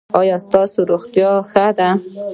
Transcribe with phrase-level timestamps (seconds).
[0.19, 1.89] ایا ستاسو روغتیا ښه ده؟